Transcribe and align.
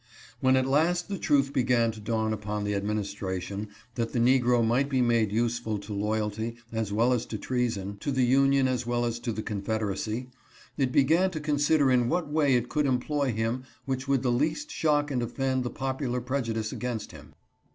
When 0.39 0.55
at 0.55 0.65
last 0.65 1.09
the 1.09 1.19
truth 1.19 1.53
began 1.53 1.91
to 1.91 1.99
dawn 1.99 2.33
upon 2.33 2.63
the 2.63 2.71
admin 2.73 3.01
istration 3.01 3.67
that 3.93 4.13
the 4.13 4.17
negro 4.19 4.65
might 4.65 4.89
be 4.89 4.99
made 4.99 5.31
useful 5.31 5.77
to 5.77 5.93
loyalty, 5.93 6.41
THEY 6.41 6.47
GOT 6.47 6.47
LIGHT. 6.47 6.89
413 6.89 6.93
as 6.93 6.93
well 6.93 7.13
as 7.13 7.25
to 7.27 7.37
treason, 7.37 7.97
to 7.99 8.11
the 8.11 8.25
Union 8.25 8.67
as 8.67 8.87
well 8.87 9.05
as 9.05 9.19
to 9.19 9.31
the 9.31 9.43
Con 9.43 9.61
federacy, 9.61 10.29
it 10.75 10.91
began 10.91 11.29
to 11.29 11.39
consider 11.39 11.91
in 11.91 12.09
what 12.09 12.27
way 12.27 12.55
it 12.55 12.67
could 12.67 12.87
employ 12.87 13.31
him 13.31 13.61
which 13.85 14.07
would 14.07 14.23
the 14.23 14.31
least 14.31 14.71
shock 14.71 15.11
and 15.11 15.21
offend 15.21 15.63
the 15.63 15.69
popu 15.69 16.09
lar 16.09 16.19
prejudice 16.21 16.71
against 16.71 17.11
him. 17.11 17.35